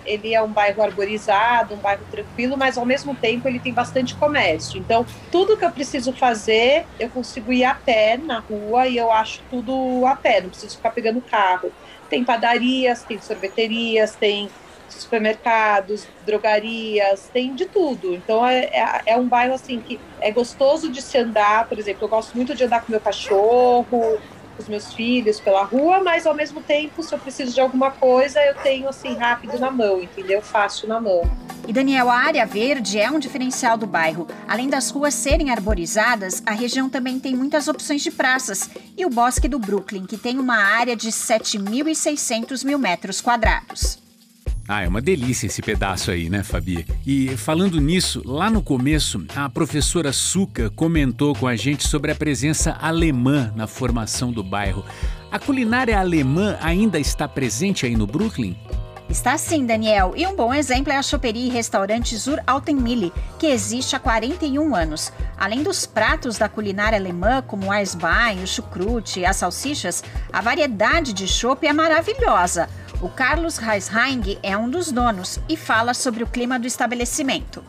ele 0.05 0.33
é 0.33 0.41
um 0.41 0.47
bairro 0.47 0.81
arborizado, 0.81 1.75
um 1.75 1.77
bairro 1.77 2.03
tranquilo, 2.09 2.57
mas 2.57 2.77
ao 2.77 2.85
mesmo 2.85 3.15
tempo 3.15 3.47
ele 3.47 3.59
tem 3.59 3.73
bastante 3.73 4.15
comércio. 4.15 4.79
Então, 4.79 5.05
tudo 5.31 5.55
que 5.55 5.63
eu 5.63 5.71
preciso 5.71 6.11
fazer, 6.13 6.85
eu 6.99 7.09
consigo 7.09 7.53
ir 7.53 7.63
a 7.63 7.75
pé 7.75 8.17
na 8.17 8.39
rua 8.39 8.87
e 8.87 8.97
eu 8.97 9.11
acho 9.11 9.41
tudo 9.49 10.05
a 10.05 10.15
pé, 10.15 10.41
não 10.41 10.49
preciso 10.49 10.77
ficar 10.77 10.91
pegando 10.91 11.21
carro. 11.21 11.71
Tem 12.09 12.23
padarias, 12.23 13.03
tem 13.03 13.21
sorveterias, 13.21 14.15
tem 14.15 14.49
supermercados, 14.95 16.07
drogarias, 16.25 17.29
tem 17.33 17.53
de 17.55 17.65
tudo. 17.65 18.13
Então 18.13 18.45
é, 18.45 18.65
é, 18.65 19.01
é, 19.07 19.17
um 19.17 19.27
bairro 19.27 19.53
assim 19.53 19.79
que 19.79 19.99
é 20.19 20.31
gostoso 20.31 20.89
de 20.89 21.01
se 21.01 21.17
andar, 21.17 21.67
por 21.67 21.77
exemplo, 21.77 22.05
eu 22.05 22.09
gosto 22.09 22.35
muito 22.35 22.55
de 22.55 22.63
andar 22.63 22.81
com 22.81 22.91
meu 22.91 23.01
cachorro, 23.01 23.85
com 23.89 24.17
os 24.57 24.67
meus 24.67 24.93
filhos 24.93 25.39
pela 25.39 25.63
rua, 25.63 26.01
mas 26.03 26.25
ao 26.25 26.33
mesmo 26.33 26.61
tempo, 26.61 27.01
se 27.03 27.13
eu 27.13 27.19
preciso 27.19 27.53
de 27.53 27.59
alguma 27.59 27.91
coisa, 27.91 28.39
eu 28.45 28.55
tenho 28.55 28.87
assim 28.87 29.15
rápido 29.15 29.59
na 29.59 29.71
mão, 29.71 30.01
entendeu? 30.01 30.41
Fácil 30.41 30.87
na 30.87 30.99
mão. 30.99 31.23
E 31.67 31.73
Daniel, 31.73 32.09
a 32.09 32.15
área 32.15 32.45
verde 32.45 32.99
é 32.99 33.09
um 33.09 33.19
diferencial 33.19 33.77
do 33.77 33.85
bairro. 33.85 34.27
Além 34.47 34.67
das 34.67 34.89
ruas 34.89 35.13
serem 35.13 35.51
arborizadas, 35.51 36.41
a 36.45 36.51
região 36.51 36.89
também 36.89 37.19
tem 37.19 37.35
muitas 37.35 37.67
opções 37.67 38.01
de 38.01 38.11
praças. 38.11 38.69
E 38.97 39.05
o 39.05 39.09
Bosque 39.09 39.47
do 39.47 39.59
Brooklyn, 39.59 40.05
que 40.05 40.17
tem 40.17 40.39
uma 40.39 40.57
área 40.57 40.95
de 40.95 41.09
7.600 41.09 42.65
mil 42.65 42.79
metros 42.79 43.21
quadrados. 43.21 44.00
Ah, 44.67 44.83
é 44.83 44.87
uma 44.87 45.01
delícia 45.01 45.47
esse 45.47 45.61
pedaço 45.61 46.11
aí, 46.11 46.29
né, 46.29 46.43
Fabi? 46.43 46.85
E 47.05 47.35
falando 47.35 47.79
nisso, 47.81 48.21
lá 48.25 48.49
no 48.49 48.61
começo, 48.61 49.25
a 49.35 49.49
professora 49.49 50.13
Suca 50.13 50.69
comentou 50.69 51.35
com 51.35 51.47
a 51.47 51.55
gente 51.55 51.87
sobre 51.87 52.11
a 52.11 52.15
presença 52.15 52.77
alemã 52.79 53.51
na 53.55 53.67
formação 53.67 54.31
do 54.31 54.43
bairro. 54.43 54.85
A 55.31 55.39
culinária 55.39 55.99
alemã 55.99 56.57
ainda 56.61 56.99
está 56.99 57.27
presente 57.27 57.85
aí 57.85 57.95
no 57.95 58.07
Brooklyn? 58.07 58.55
Está 59.11 59.37
sim, 59.37 59.65
Daniel. 59.65 60.13
E 60.15 60.25
um 60.25 60.33
bom 60.33 60.53
exemplo 60.53 60.93
é 60.93 60.95
a 60.95 61.03
choperia 61.03 61.47
e 61.47 61.49
restaurante 61.49 62.15
Zur 62.15 62.39
Altenmille, 62.47 63.11
que 63.37 63.47
existe 63.47 63.93
há 63.93 63.99
41 63.99 64.73
anos. 64.73 65.11
Além 65.37 65.63
dos 65.63 65.85
pratos 65.85 66.37
da 66.37 66.47
culinária 66.47 66.97
alemã, 66.97 67.41
como 67.41 67.67
o 67.67 67.73
Eisbein, 67.73 68.41
o 68.41 68.47
chucrute 68.47 69.19
e 69.19 69.25
as 69.25 69.35
salsichas, 69.35 70.01
a 70.31 70.39
variedade 70.39 71.11
de 71.11 71.27
chopp 71.27 71.67
é 71.67 71.73
maravilhosa. 71.73 72.69
O 73.01 73.09
Carlos 73.09 73.57
Reisheing 73.57 74.37
é 74.43 74.55
um 74.55 74.69
dos 74.69 74.91
donos 74.91 75.39
e 75.49 75.57
fala 75.57 75.91
sobre 75.91 76.23
o 76.23 76.27
clima 76.27 76.59
do 76.59 76.67
estabelecimento. 76.67 77.63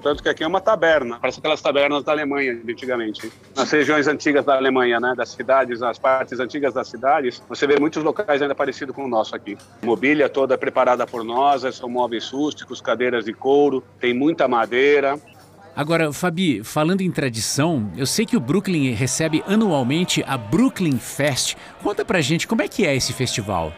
Tanto 0.00 0.22
que 0.22 0.28
aqui 0.28 0.44
é 0.44 0.46
uma 0.46 0.60
taberna, 0.60 1.18
parece 1.18 1.40
aquelas 1.40 1.60
tabernas 1.60 2.04
da 2.04 2.12
Alemanha 2.12 2.54
de 2.54 2.70
antigamente. 2.70 3.32
Nas 3.56 3.68
regiões 3.68 4.06
antigas 4.06 4.44
da 4.44 4.54
Alemanha, 4.54 5.00
né, 5.00 5.14
das 5.16 5.30
cidades, 5.30 5.80
nas 5.80 5.98
partes 5.98 6.38
antigas 6.38 6.72
das 6.72 6.86
cidades, 6.86 7.42
você 7.48 7.66
vê 7.66 7.80
muitos 7.80 8.04
locais 8.04 8.40
ainda 8.40 8.54
parecidos 8.54 8.94
com 8.94 9.04
o 9.04 9.08
nosso 9.08 9.34
aqui. 9.34 9.58
Mobília 9.82 10.28
toda 10.28 10.56
preparada 10.56 11.04
por 11.04 11.24
nós, 11.24 11.62
são 11.74 11.88
móveis 11.88 12.30
rústicos, 12.30 12.80
cadeiras 12.80 13.24
de 13.24 13.32
couro, 13.32 13.82
tem 13.98 14.14
muita 14.14 14.46
madeira, 14.46 15.18
Agora, 15.74 16.10
Fabi, 16.10 16.64
falando 16.64 17.02
em 17.02 17.10
tradição, 17.10 17.92
eu 17.98 18.06
sei 18.06 18.24
que 18.24 18.34
o 18.34 18.40
Brooklyn 18.40 18.94
recebe 18.94 19.44
anualmente 19.46 20.24
a 20.26 20.38
Brooklyn 20.38 20.96
Fest. 20.96 21.54
Conta 21.82 22.02
pra 22.02 22.22
gente 22.22 22.48
como 22.48 22.62
é 22.62 22.68
que 22.68 22.86
é 22.86 22.96
esse 22.96 23.12
festival. 23.12 23.74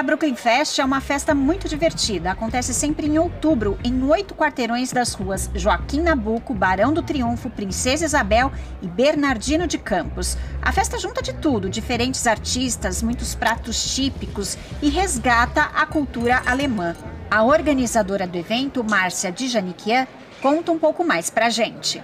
A 0.00 0.02
Brooklyn 0.02 0.34
Fest 0.34 0.78
é 0.78 0.84
uma 0.84 0.98
festa 0.98 1.34
muito 1.34 1.68
divertida. 1.68 2.30
Acontece 2.30 2.72
sempre 2.72 3.06
em 3.06 3.18
outubro, 3.18 3.78
em 3.84 4.02
oito 4.04 4.34
quarteirões 4.34 4.90
das 4.90 5.12
ruas 5.12 5.50
Joaquim 5.54 6.00
Nabuco, 6.00 6.54
Barão 6.54 6.90
do 6.90 7.02
Triunfo, 7.02 7.50
Princesa 7.50 8.06
Isabel 8.06 8.50
e 8.80 8.88
Bernardino 8.88 9.66
de 9.66 9.76
Campos. 9.76 10.38
A 10.62 10.72
festa 10.72 10.96
junta 10.96 11.20
de 11.20 11.34
tudo, 11.34 11.68
diferentes 11.68 12.26
artistas, 12.26 13.02
muitos 13.02 13.34
pratos 13.34 13.94
típicos 13.94 14.56
e 14.80 14.88
resgata 14.88 15.64
a 15.64 15.84
cultura 15.84 16.40
alemã. 16.46 16.96
A 17.30 17.44
organizadora 17.44 18.26
do 18.26 18.38
evento, 18.38 18.82
Márcia 18.82 19.30
Dijanikian, 19.30 20.06
conta 20.40 20.72
um 20.72 20.78
pouco 20.78 21.04
mais 21.04 21.28
pra 21.28 21.50
gente. 21.50 22.02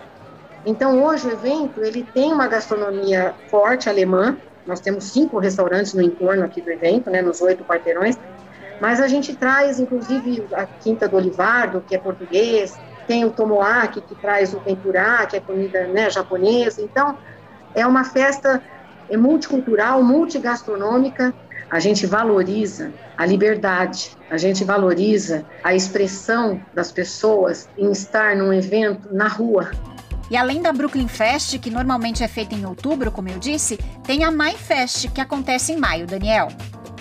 Então 0.67 1.03
hoje 1.03 1.29
o 1.29 1.33
evento 1.33 1.81
ele 1.81 2.07
tem 2.13 2.31
uma 2.31 2.47
gastronomia 2.47 3.35
forte 3.51 3.89
alemã, 3.89 4.37
nós 4.67 4.81
temos 4.81 5.05
cinco 5.05 5.39
restaurantes 5.39 5.95
no 5.95 6.03
entorno 6.03 6.45
aqui 6.45 6.61
do 6.61 6.71
evento, 6.71 7.11
né, 7.11 7.23
nos 7.23 7.41
oito 7.41 7.65
quarteirões, 7.65 8.19
mas 8.81 9.01
a 9.01 9.09
gente 9.09 9.35
traz, 9.35 9.81
inclusive, 9.81 10.45
a 10.53 10.67
Quinta 10.67 11.09
do 11.09 11.17
Olivardo, 11.17 11.83
que 11.87 11.95
é 11.95 11.99
português, 11.99 12.79
tem 13.07 13.25
o 13.25 13.31
Tomoaki, 13.31 14.01
que 14.01 14.15
traz 14.17 14.53
o 14.53 14.59
tempurá, 14.61 15.25
que 15.27 15.37
é 15.37 15.41
comida 15.41 15.87
né, 15.87 16.11
japonesa. 16.11 16.83
Então, 16.83 17.17
é 17.75 17.87
uma 17.87 18.05
festa 18.05 18.63
é 19.09 19.17
multicultural, 19.17 20.03
multigastronômica. 20.03 21.33
A 21.71 21.79
gente 21.81 22.07
valoriza 22.07 22.93
a 23.17 23.27
liberdade, 23.27 24.17
a 24.31 24.37
gente 24.37 24.65
valoriza 24.65 25.45
a 25.65 25.75
expressão 25.75 26.61
das 26.75 26.93
pessoas 26.93 27.69
em 27.77 27.91
estar 27.91 28.37
num 28.37 28.53
evento 28.53 29.13
na 29.13 29.27
rua, 29.27 29.71
e 30.31 30.37
além 30.37 30.63
da 30.63 30.73
Brooklyn 30.73 31.09
Fest, 31.09 31.59
que 31.59 31.71
normalmente 31.71 32.23
é 32.23 32.29
feita 32.29 32.55
em 32.55 32.67
outubro, 32.67 33.11
como 33.11 33.29
eu 33.29 33.39
disse, 33.39 33.79
tem 34.05 34.25
a 34.25 34.31
Mai 34.31 34.57
Fest, 34.57 35.09
que 35.11 35.21
acontece 35.21 35.73
em 35.73 35.77
maio, 35.77 36.07
Daniel. 36.07 36.49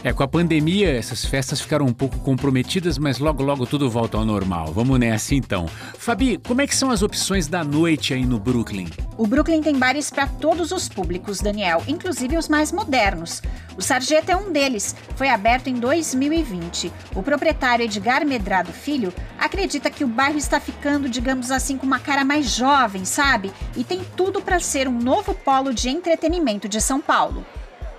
É, 0.05 0.13
com 0.13 0.21
a 0.21 0.27
pandemia, 0.27 0.95
essas 0.95 1.25
festas 1.25 1.59
ficaram 1.59 1.83
um 1.83 1.91
pouco 1.91 2.19
comprometidas, 2.19 2.99
mas 2.99 3.17
logo 3.17 3.41
logo 3.41 3.65
tudo 3.65 3.89
volta 3.89 4.15
ao 4.15 4.23
normal. 4.23 4.67
Vamos 4.67 4.99
nessa 4.99 5.33
então. 5.33 5.65
Fabi, 5.97 6.37
como 6.37 6.61
é 6.61 6.67
que 6.67 6.75
são 6.75 6.91
as 6.91 7.01
opções 7.01 7.47
da 7.47 7.63
noite 7.63 8.13
aí 8.13 8.23
no 8.23 8.37
Brooklyn? 8.37 8.85
O 9.17 9.25
Brooklyn 9.25 9.63
tem 9.63 9.79
bares 9.79 10.11
para 10.11 10.27
todos 10.27 10.71
os 10.71 10.87
públicos, 10.87 11.41
Daniel, 11.41 11.81
inclusive 11.87 12.37
os 12.37 12.47
mais 12.47 12.71
modernos. 12.71 13.41
O 13.75 13.81
Sarjeta 13.81 14.31
é 14.31 14.37
um 14.37 14.51
deles. 14.51 14.95
Foi 15.15 15.27
aberto 15.27 15.71
em 15.71 15.73
2020. 15.73 16.93
O 17.15 17.23
proprietário 17.23 17.85
Edgar 17.85 18.23
Medrado 18.27 18.71
Filho 18.71 19.11
acredita 19.39 19.89
que 19.89 20.03
o 20.03 20.07
bairro 20.07 20.37
está 20.37 20.59
ficando, 20.59 21.09
digamos 21.09 21.49
assim, 21.49 21.79
com 21.79 21.85
uma 21.87 21.97
cara 21.97 22.23
mais 22.23 22.55
jovem, 22.55 23.05
sabe? 23.05 23.51
E 23.75 23.83
tem 23.83 24.03
tudo 24.15 24.39
para 24.39 24.59
ser 24.59 24.87
um 24.87 24.99
novo 24.99 25.33
polo 25.33 25.73
de 25.73 25.89
entretenimento 25.89 26.69
de 26.69 26.79
São 26.79 27.01
Paulo. 27.01 27.43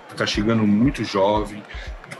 Está 0.09 0.25
chegando 0.25 0.65
muito 0.65 1.03
jovem, 1.03 1.61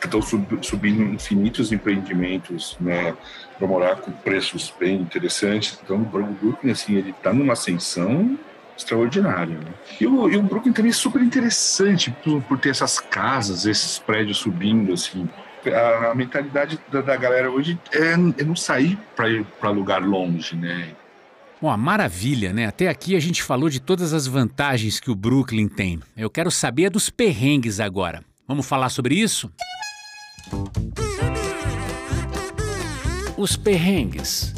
estão 0.06 0.22
subindo 0.22 1.04
infinitos 1.04 1.72
empreendimentos, 1.72 2.77
né, 2.80 3.16
para 3.58 3.68
morar 3.68 3.96
com 3.98 4.12
preços 4.12 4.74
bem 4.80 5.01
interessantes. 5.01 5.80
Então, 5.84 5.98
o 5.98 6.06
Brooklyn, 6.06 6.72
assim, 6.72 6.96
ele 6.96 7.10
está 7.10 7.34
numa 7.34 7.54
ascensão 7.54 8.38
extraordinária. 8.77 9.58
Né? 9.58 9.72
E, 10.00 10.08
o, 10.08 10.30
e 10.30 10.38
o 10.38 10.44
Brooklyn 10.44 10.72
também 10.72 10.92
é 10.92 10.94
super 10.94 11.22
interessante 11.22 12.12
por, 12.24 12.42
por 12.44 12.60
ter 12.60 12.70
essas 12.70 13.00
casas, 13.00 13.66
esses 13.66 14.00
prédios 14.00 14.38
subindo, 14.38 14.94
assim. 14.94 15.27
A, 15.66 16.16
mentalidade 16.16 16.80
da, 16.89 17.01
da, 17.01 17.18
galera 17.18 17.51
hoje 17.51 17.77
é, 17.92 18.13
é 18.13 18.44
não 18.46 18.56
sair 18.56 18.98
para 19.16 19.30
ir 19.30 19.46
para 19.60 19.70
lugar 19.70 20.01
longe, 20.01 20.56
né? 20.56 20.89
Bom, 21.60 21.70
a 21.70 21.75
maravilha, 21.75 22.54
né? 22.54 22.68
Até 22.68 22.88
aqui 22.88 23.16
a 23.16 23.20
gente 23.20 23.42
falou 23.42 23.68
de 23.68 23.80
todas 23.80 24.13
as 24.13 24.27
vantagens 24.27 25.00
que 25.00 25.10
o 25.10 25.16
Brooklyn 25.16 25.68
tem. 25.68 26.00
Eu 26.16 26.30
quero 26.30 26.51
saber 26.51 26.89
dos 26.92 27.10
perrengues 27.10 27.80
agora. 27.80 28.24
Vamos 28.48 28.68
falar 28.68 28.89
sobre 28.89 29.16
isso? 29.16 29.51
Os 33.38 33.56
perrengues. 33.56 34.54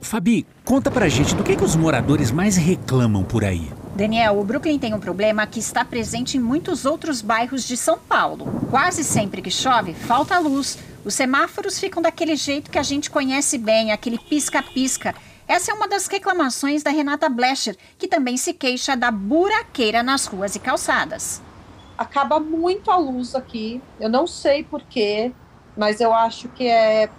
Fabi, 0.00 0.44
conta 0.64 0.90
pra 0.90 1.08
gente 1.08 1.36
do 1.36 1.44
que, 1.44 1.54
que 1.54 1.62
os 1.62 1.76
moradores 1.76 2.32
mais 2.32 2.56
reclamam 2.56 3.22
por 3.22 3.44
aí. 3.44 3.70
Daniel, 3.94 4.40
o 4.40 4.44
Brooklyn 4.44 4.76
tem 4.76 4.92
um 4.92 4.98
problema 4.98 5.46
que 5.46 5.60
está 5.60 5.84
presente 5.84 6.36
em 6.36 6.40
muitos 6.40 6.84
outros 6.84 7.22
bairros 7.22 7.62
de 7.64 7.76
São 7.76 7.96
Paulo. 7.96 8.66
Quase 8.68 9.04
sempre 9.04 9.40
que 9.40 9.50
chove, 9.50 9.94
falta 9.94 10.38
luz. 10.40 10.78
Os 11.04 11.14
semáforos 11.14 11.78
ficam 11.78 12.02
daquele 12.02 12.34
jeito 12.34 12.70
que 12.70 12.78
a 12.78 12.82
gente 12.82 13.08
conhece 13.08 13.56
bem, 13.56 13.92
aquele 13.92 14.18
pisca-pisca. 14.18 15.14
Essa 15.46 15.70
é 15.70 15.74
uma 15.74 15.86
das 15.86 16.08
reclamações 16.08 16.82
da 16.82 16.90
Renata 16.90 17.28
Blecher, 17.28 17.76
que 17.96 18.08
também 18.08 18.36
se 18.36 18.52
queixa 18.52 18.96
da 18.96 19.12
buraqueira 19.12 20.02
nas 20.02 20.26
ruas 20.26 20.56
e 20.56 20.58
calçadas 20.58 21.40
acaba 22.00 22.40
muito 22.40 22.90
a 22.90 22.96
luz 22.96 23.34
aqui. 23.34 23.82
Eu 24.00 24.08
não 24.08 24.26
sei 24.26 24.64
porquê, 24.64 25.32
mas 25.76 26.00
eu 26.00 26.14
acho 26.14 26.48
que 26.48 26.66
é 26.66 27.10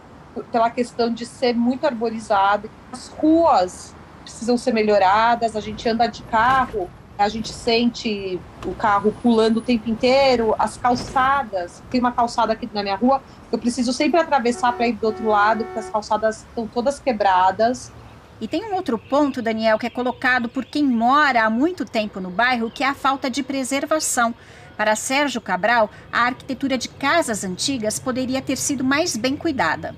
pela 0.51 0.71
questão 0.71 1.13
de 1.13 1.23
ser 1.23 1.53
muito 1.53 1.85
arborizado. 1.85 2.67
As 2.91 3.07
ruas 3.09 3.93
precisam 4.23 4.57
ser 4.57 4.73
melhoradas, 4.73 5.55
a 5.55 5.59
gente 5.59 5.87
anda 5.87 6.07
de 6.07 6.23
carro, 6.23 6.89
a 7.15 7.29
gente 7.29 7.53
sente 7.53 8.39
o 8.65 8.73
carro 8.73 9.13
pulando 9.21 9.57
o 9.57 9.61
tempo 9.61 9.87
inteiro, 9.87 10.55
as 10.57 10.77
calçadas, 10.77 11.83
tem 11.91 11.99
uma 11.99 12.11
calçada 12.11 12.53
aqui 12.53 12.67
na 12.73 12.81
minha 12.81 12.95
rua, 12.95 13.21
eu 13.51 13.59
preciso 13.59 13.93
sempre 13.93 14.19
atravessar 14.19 14.73
para 14.73 14.87
ir 14.87 14.93
do 14.93 15.05
outro 15.05 15.27
lado, 15.27 15.63
porque 15.65 15.79
as 15.79 15.89
calçadas 15.91 16.37
estão 16.37 16.65
todas 16.65 16.99
quebradas. 16.99 17.91
E 18.39 18.47
tem 18.47 18.65
um 18.65 18.73
outro 18.73 18.97
ponto, 18.97 19.43
Daniel, 19.43 19.77
que 19.77 19.85
é 19.85 19.89
colocado 19.91 20.49
por 20.49 20.65
quem 20.65 20.83
mora 20.83 21.43
há 21.43 21.49
muito 21.51 21.85
tempo 21.85 22.19
no 22.19 22.31
bairro, 22.31 22.71
que 22.71 22.83
é 22.83 22.87
a 22.87 22.95
falta 22.95 23.29
de 23.29 23.43
preservação. 23.43 24.33
Para 24.81 24.95
Sérgio 24.95 25.39
Cabral, 25.39 25.91
a 26.11 26.21
arquitetura 26.21 26.75
de 26.75 26.89
casas 26.89 27.43
antigas 27.43 27.99
poderia 27.99 28.41
ter 28.41 28.57
sido 28.57 28.83
mais 28.83 29.15
bem 29.15 29.37
cuidada. 29.37 29.93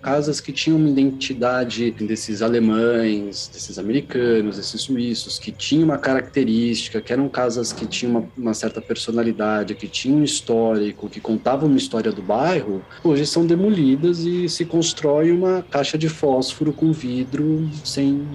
Casas 0.00 0.40
que 0.40 0.52
tinham 0.52 0.78
uma 0.78 0.88
identidade 0.88 1.90
desses 1.90 2.40
alemães, 2.40 3.50
desses 3.52 3.76
americanos, 3.76 4.56
desses 4.56 4.82
suíços, 4.82 5.36
que 5.36 5.50
tinham 5.50 5.82
uma 5.86 5.98
característica, 5.98 7.00
que 7.00 7.12
eram 7.12 7.28
casas 7.28 7.72
que 7.72 7.84
tinham 7.86 8.12
uma, 8.12 8.28
uma, 8.38 8.54
certa 8.54 8.80
personalidade, 8.80 9.74
que 9.74 9.88
tinham 9.88 10.18
um 10.18 10.22
histórico, 10.22 11.08
que 11.08 11.20
contavam 11.20 11.68
uma 11.68 11.76
história 11.76 12.12
do 12.12 12.22
bairro, 12.22 12.84
hoje 13.02 13.26
são 13.26 13.44
demolidas 13.44 14.20
e 14.20 14.48
se 14.48 14.64
constrói 14.64 15.32
uma 15.32 15.64
caixa 15.68 15.98
de 15.98 16.08
fósforo 16.08 16.72
com 16.72 16.92
vidro 16.92 17.68
sem 17.84 18.28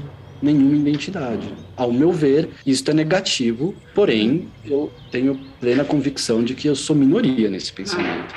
nenhuma 0.46 0.76
identidade. 0.76 1.54
Ao 1.76 1.92
meu 1.92 2.12
ver, 2.12 2.50
isso 2.66 2.90
é 2.90 2.94
negativo, 2.94 3.76
porém, 3.94 4.48
eu 4.64 4.92
tenho 5.12 5.40
plena 5.60 5.84
convicção 5.84 6.44
de 6.44 6.54
que 6.54 6.68
eu 6.68 6.76
sou 6.76 6.96
minoria 6.96 7.50
nesse 7.50 7.74
pensamento. 7.74 8.34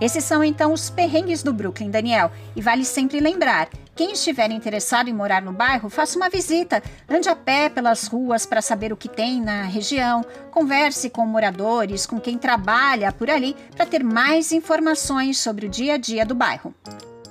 Esses 0.00 0.22
são 0.22 0.44
então 0.44 0.72
os 0.72 0.88
perrengues 0.88 1.42
do 1.42 1.52
Brooklyn, 1.52 1.90
Daniel. 1.90 2.30
E 2.54 2.62
vale 2.62 2.84
sempre 2.84 3.18
lembrar: 3.18 3.68
quem 3.96 4.12
estiver 4.12 4.50
interessado 4.52 5.08
em 5.08 5.12
morar 5.12 5.42
no 5.42 5.52
bairro, 5.52 5.90
faça 5.90 6.16
uma 6.16 6.30
visita, 6.30 6.80
ande 7.08 7.28
a 7.28 7.34
pé 7.34 7.68
pelas 7.68 8.06
ruas 8.06 8.46
para 8.46 8.62
saber 8.62 8.92
o 8.92 8.96
que 8.96 9.08
tem 9.08 9.40
na 9.40 9.64
região, 9.64 10.24
converse 10.52 11.10
com 11.10 11.26
moradores, 11.26 12.06
com 12.06 12.20
quem 12.20 12.38
trabalha 12.38 13.10
por 13.10 13.28
ali, 13.28 13.56
para 13.74 13.86
ter 13.86 14.04
mais 14.04 14.52
informações 14.52 15.38
sobre 15.38 15.66
o 15.66 15.68
dia 15.68 15.94
a 15.94 15.96
dia 15.96 16.24
do 16.24 16.34
bairro. 16.34 16.72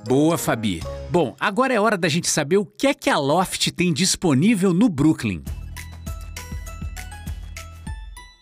Boa, 0.06 0.38
Fabi. 0.38 0.82
Bom, 1.10 1.36
agora 1.40 1.74
é 1.74 1.80
hora 1.80 1.98
da 1.98 2.08
gente 2.08 2.30
saber 2.30 2.58
o 2.58 2.66
que 2.66 2.88
é 2.88 2.94
que 2.94 3.10
a 3.10 3.18
Loft 3.18 3.72
tem 3.72 3.94
disponível 3.94 4.74
no 4.74 4.90
Brooklyn. 4.90 5.44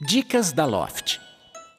Dicas 0.01 0.51
da 0.51 0.65
Loft. 0.65 1.19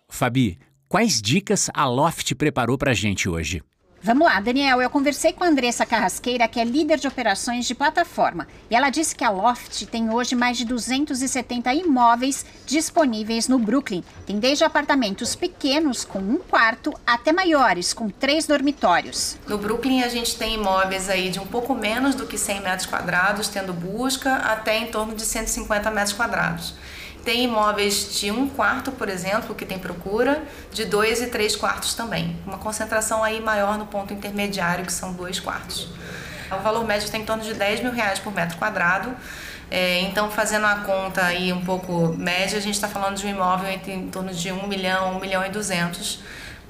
Fabi, 0.09 0.59
quais 0.89 1.21
dicas 1.21 1.71
a 1.73 1.87
Loft 1.87 2.35
preparou 2.35 2.77
pra 2.77 2.95
gente 2.95 3.29
hoje? 3.29 3.63
Vamos 4.07 4.29
lá, 4.29 4.39
Daniel. 4.39 4.81
Eu 4.81 4.89
conversei 4.89 5.33
com 5.33 5.43
a 5.43 5.49
Andressa 5.49 5.85
Carrasqueira, 5.85 6.47
que 6.47 6.61
é 6.61 6.65
líder 6.65 6.97
de 6.97 7.09
operações 7.09 7.67
de 7.67 7.75
plataforma, 7.75 8.47
e 8.71 8.77
ela 8.77 8.89
disse 8.89 9.17
que 9.17 9.25
a 9.25 9.31
Loft 9.31 9.85
tem 9.87 10.09
hoje 10.11 10.37
mais 10.37 10.57
de 10.57 10.65
270 10.65 11.75
imóveis 11.75 12.47
disponíveis 12.65 13.49
no 13.49 13.59
Brooklyn. 13.59 14.05
Tem 14.25 14.39
desde 14.39 14.63
apartamentos 14.63 15.35
pequenos, 15.35 16.05
com 16.05 16.21
um 16.21 16.39
quarto, 16.39 16.95
até 17.05 17.33
maiores, 17.33 17.93
com 17.93 18.09
três 18.09 18.47
dormitórios. 18.47 19.37
No 19.45 19.59
Brooklyn, 19.59 20.05
a 20.05 20.09
gente 20.09 20.37
tem 20.37 20.55
imóveis 20.55 21.11
aí 21.11 21.29
de 21.29 21.41
um 21.41 21.47
pouco 21.47 21.75
menos 21.75 22.15
do 22.15 22.27
que 22.27 22.39
100 22.39 22.61
metros 22.61 22.87
quadrados, 22.87 23.49
tendo 23.49 23.73
busca, 23.73 24.37
até 24.37 24.79
em 24.79 24.87
torno 24.87 25.17
de 25.17 25.23
150 25.23 25.91
metros 25.91 26.13
quadrados. 26.13 26.75
Tem 27.27 27.43
imóveis 27.43 28.21
de 28.21 28.31
um 28.31 28.49
quarto, 28.49 28.93
por 28.93 29.09
exemplo, 29.09 29.53
que 29.53 29.67
tem 29.67 29.81
procura, 29.81 30.45
de 30.73 30.85
dois 30.85 31.21
e 31.21 31.27
três 31.27 31.57
quartos 31.57 31.93
também. 31.93 32.37
Uma 32.47 32.57
concentração 32.57 33.25
aí 33.25 33.41
maior 33.41 33.77
no 33.77 33.85
ponto 33.85 34.15
intermediário, 34.15 34.87
que 34.87 34.93
são 34.93 35.13
dois 35.13 35.41
quartos. 35.41 35.89
O 36.53 36.63
valor 36.63 36.87
médio 36.87 37.11
tem 37.11 37.23
em 37.23 37.25
torno 37.25 37.43
de 37.43 37.53
10 37.53 37.81
mil 37.81 37.91
reais 37.91 38.21
por 38.21 38.33
metro 38.33 38.57
quadrado. 38.57 39.13
É, 39.69 40.03
então, 40.03 40.31
fazendo 40.31 40.67
a 40.67 40.77
conta 40.77 41.25
aí 41.25 41.53
um 41.53 41.65
pouco 41.65 42.15
média, 42.17 42.59
a 42.59 42.61
gente 42.61 42.75
está 42.75 42.87
falando 42.87 43.17
de 43.17 43.27
um 43.27 43.31
imóvel 43.31 43.69
em 43.73 44.09
torno 44.09 44.33
de 44.33 44.53
1 44.53 44.69
milhão, 44.69 45.17
1 45.17 45.19
milhão 45.19 45.45
e 45.45 45.49
200. 45.49 46.21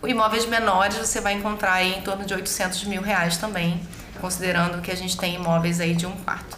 Imóveis 0.05 0.47
menores 0.47 0.97
você 0.97 1.21
vai 1.21 1.35
encontrar 1.35 1.75
aí 1.75 1.99
em 1.99 2.01
torno 2.01 2.25
de 2.25 2.33
800 2.33 2.85
mil 2.85 3.03
reais 3.03 3.37
também, 3.37 3.79
considerando 4.23 4.81
que 4.81 4.91
a 4.91 4.97
gente 4.97 5.19
tem 5.19 5.35
imóveis 5.35 5.81
aí 5.81 5.95
de 5.95 6.07
um 6.07 6.13
quarto. 6.13 6.57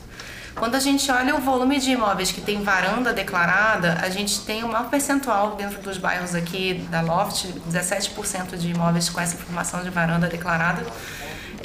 Quando 0.58 0.74
a 0.74 0.80
gente 0.80 1.08
olha 1.10 1.36
o 1.36 1.40
volume 1.40 1.78
de 1.78 1.92
imóveis 1.92 2.32
que 2.32 2.40
tem 2.40 2.64
varanda 2.64 3.12
declarada, 3.12 3.96
a 4.02 4.10
gente 4.10 4.40
tem 4.40 4.64
o 4.64 4.68
maior 4.68 4.90
percentual 4.90 5.54
dentro 5.54 5.80
dos 5.80 5.98
bairros 5.98 6.34
aqui 6.34 6.84
da 6.90 7.00
Loft, 7.00 7.46
17% 7.70 8.56
de 8.56 8.68
imóveis 8.68 9.08
com 9.08 9.20
essa 9.20 9.36
informação 9.36 9.84
de 9.84 9.90
varanda 9.90 10.26
declarada. 10.26 10.84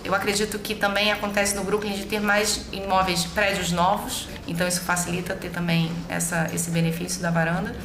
Eu 0.03 0.13
acredito 0.13 0.59
que 0.59 0.75
também 0.75 1.12
acontece 1.12 1.55
no 1.55 1.63
Brooklyn 1.63 1.93
de 1.93 2.05
ter 2.05 2.19
mais 2.19 2.65
imóveis, 2.71 3.25
prédios 3.25 3.71
novos, 3.71 4.29
então 4.47 4.67
isso 4.67 4.81
facilita 4.81 5.33
ter 5.33 5.50
também 5.50 5.91
essa, 6.07 6.47
esse 6.53 6.69
benefício 6.69 7.19
da 7.19 7.31
varanda. 7.31 7.75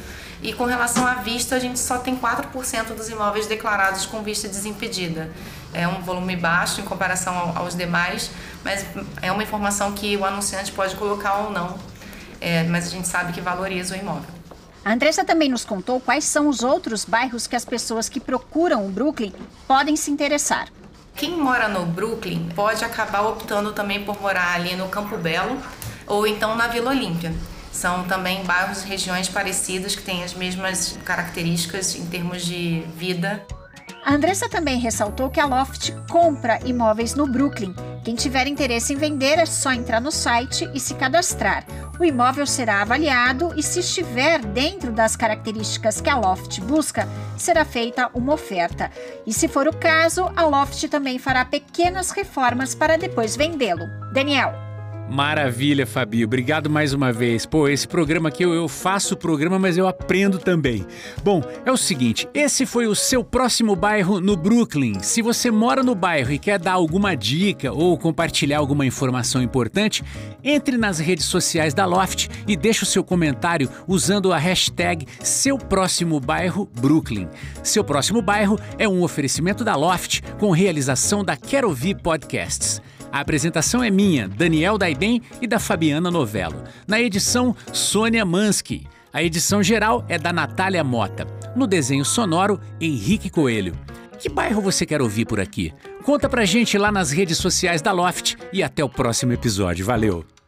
E 0.41 0.53
com 0.53 0.65
relação 0.65 1.05
à 1.05 1.15
vista, 1.15 1.55
a 1.55 1.59
gente 1.59 1.77
só 1.79 1.97
tem 1.97 2.15
4% 2.15 2.95
dos 2.95 3.09
imóveis 3.09 3.45
declarados 3.47 4.05
com 4.05 4.23
vista 4.23 4.47
desimpedida. 4.47 5.29
É 5.73 5.87
um 5.87 6.01
volume 6.01 6.35
baixo 6.35 6.79
em 6.79 6.85
comparação 6.85 7.53
aos 7.55 7.75
demais, 7.75 8.31
mas 8.63 8.85
é 9.21 9.31
uma 9.31 9.43
informação 9.43 9.91
que 9.91 10.15
o 10.15 10.25
anunciante 10.25 10.71
pode 10.71 10.95
colocar 10.95 11.39
ou 11.39 11.51
não, 11.51 11.77
é, 12.39 12.63
mas 12.63 12.87
a 12.87 12.89
gente 12.89 13.07
sabe 13.07 13.33
que 13.33 13.41
valoriza 13.41 13.95
o 13.95 13.97
imóvel. 13.97 14.39
A 14.83 14.93
Andressa 14.93 15.25
também 15.25 15.49
nos 15.49 15.65
contou 15.65 15.99
quais 15.99 16.23
são 16.23 16.47
os 16.47 16.63
outros 16.63 17.03
bairros 17.03 17.45
que 17.45 17.55
as 17.55 17.65
pessoas 17.65 18.07
que 18.07 18.19
procuram 18.19 18.85
o 18.85 18.89
Brooklyn 18.89 19.33
podem 19.67 19.95
se 19.95 20.09
interessar. 20.09 20.69
Quem 21.15 21.31
mora 21.37 21.67
no 21.67 21.85
Brooklyn 21.85 22.47
pode 22.55 22.83
acabar 22.85 23.23
optando 23.23 23.73
também 23.73 24.05
por 24.05 24.19
morar 24.21 24.53
ali 24.55 24.77
no 24.77 24.87
Campo 24.87 25.17
Belo 25.17 25.61
ou 26.07 26.25
então 26.25 26.55
na 26.55 26.67
Vila 26.67 26.91
Olímpia. 26.91 27.33
São 27.71 28.03
também 28.05 28.43
bairros 28.43 28.83
e 28.83 28.87
regiões 28.87 29.29
parecidas 29.29 29.95
que 29.95 30.01
têm 30.01 30.23
as 30.23 30.33
mesmas 30.33 30.97
características 31.05 31.95
em 31.95 32.05
termos 32.05 32.45
de 32.45 32.81
vida. 32.95 33.41
A 34.03 34.13
Andressa 34.13 34.49
também 34.49 34.79
ressaltou 34.79 35.29
que 35.29 35.39
a 35.39 35.45
Loft 35.45 35.91
compra 36.09 36.59
imóveis 36.65 37.13
no 37.15 37.27
Brooklyn. 37.27 37.75
Quem 38.03 38.15
tiver 38.15 38.47
interesse 38.47 38.93
em 38.93 38.95
vender 38.95 39.37
é 39.37 39.45
só 39.45 39.73
entrar 39.73 39.99
no 39.99 40.11
site 40.11 40.69
e 40.73 40.79
se 40.79 40.95
cadastrar. 40.95 41.65
O 41.99 42.05
imóvel 42.05 42.47
será 42.47 42.81
avaliado 42.81 43.53
e, 43.57 43.61
se 43.61 43.81
estiver 43.81 44.39
dentro 44.39 44.91
das 44.91 45.15
características 45.15 45.99
que 45.99 46.09
a 46.09 46.17
Loft 46.17 46.61
busca, 46.61 47.07
será 47.37 47.65
feita 47.65 48.09
uma 48.13 48.33
oferta. 48.33 48.89
E, 49.27 49.33
se 49.33 49.47
for 49.49 49.67
o 49.67 49.75
caso, 49.75 50.31
a 50.35 50.43
Loft 50.43 50.87
também 50.87 51.19
fará 51.19 51.43
pequenas 51.43 52.11
reformas 52.11 52.73
para 52.73 52.97
depois 52.97 53.35
vendê-lo. 53.35 53.85
Daniel. 54.13 54.68
Maravilha, 55.09 55.87
Fabi. 55.87 56.23
Obrigado 56.23 56.69
mais 56.69 56.93
uma 56.93 57.11
vez. 57.11 57.45
Pô, 57.45 57.67
esse 57.67 57.87
programa 57.87 58.29
aqui 58.29 58.43
eu, 58.43 58.53
eu 58.53 58.67
faço 58.67 59.15
o 59.15 59.17
programa, 59.17 59.57
mas 59.57 59.75
eu 59.75 59.87
aprendo 59.87 60.37
também. 60.37 60.85
Bom, 61.23 61.41
é 61.65 61.71
o 61.71 61.77
seguinte: 61.77 62.29
esse 62.33 62.65
foi 62.65 62.85
o 62.85 62.93
seu 62.93 63.23
próximo 63.23 63.75
bairro 63.75 64.21
no 64.21 64.37
Brooklyn. 64.37 64.99
Se 65.01 65.21
você 65.23 65.49
mora 65.49 65.81
no 65.81 65.95
bairro 65.95 66.31
e 66.31 66.37
quer 66.37 66.59
dar 66.59 66.73
alguma 66.73 67.15
dica 67.15 67.73
ou 67.73 67.97
compartilhar 67.97 68.59
alguma 68.59 68.85
informação 68.85 69.41
importante, 69.41 70.03
entre 70.43 70.77
nas 70.77 70.99
redes 70.99 71.25
sociais 71.25 71.73
da 71.73 71.85
Loft 71.85 72.29
e 72.47 72.55
deixe 72.55 72.83
o 72.83 72.85
seu 72.85 73.03
comentário 73.03 73.69
usando 73.87 74.31
a 74.31 74.37
hashtag 74.37 75.07
Seu 75.21 75.57
Próximo 75.57 76.19
Bairro 76.19 76.69
Brooklyn. 76.79 77.27
Seu 77.63 77.83
Próximo 77.83 78.21
Bairro 78.21 78.59
é 78.77 78.87
um 78.87 79.01
oferecimento 79.01 79.63
da 79.63 79.75
Loft 79.75 80.21
com 80.37 80.51
realização 80.51 81.23
da 81.23 81.35
Quero 81.35 81.67
Ouvir 81.67 81.95
Podcasts. 81.95 82.79
A 83.11 83.19
apresentação 83.21 83.83
é 83.83 83.89
minha, 83.89 84.27
Daniel 84.27 84.77
Daiden 84.77 85.21
e 85.41 85.47
da 85.47 85.57
Fabiana 85.59 86.11
Novello. 86.11 86.63
Na 86.87 87.01
edição, 87.01 87.55
Sônia 87.73 88.23
Mansky. 88.23 88.85
A 89.11 89.23
edição 89.23 89.63
geral 89.63 90.05
é 90.07 90.17
da 90.17 90.31
Natália 90.31 90.83
Mota. 90.83 91.25
No 91.55 91.65
desenho 91.65 92.05
sonoro, 92.05 92.59
Henrique 92.79 93.29
Coelho. 93.29 93.73
Que 94.19 94.29
bairro 94.29 94.61
você 94.61 94.85
quer 94.85 95.01
ouvir 95.01 95.25
por 95.25 95.39
aqui? 95.39 95.73
Conta 96.03 96.29
pra 96.29 96.45
gente 96.45 96.77
lá 96.77 96.91
nas 96.91 97.11
redes 97.11 97.37
sociais 97.37 97.81
da 97.81 97.91
Loft 97.91 98.35
e 98.53 98.61
até 98.61 98.83
o 98.83 98.89
próximo 98.89 99.33
episódio. 99.33 99.85
Valeu! 99.85 100.38